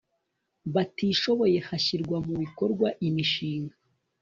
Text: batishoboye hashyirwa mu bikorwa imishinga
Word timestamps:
batishoboye 0.73 1.57
hashyirwa 1.67 2.17
mu 2.25 2.33
bikorwa 2.41 2.87
imishinga 3.07 3.75